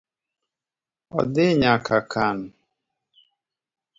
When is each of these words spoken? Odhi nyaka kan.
Odhi 1.19 1.47
nyaka 1.61 1.97
kan. 2.11 2.37